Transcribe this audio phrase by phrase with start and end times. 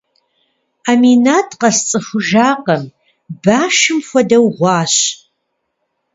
[0.91, 2.83] Аминат къэсцӏыхужакъым,
[3.43, 4.93] башым хуэдэу гъуащ.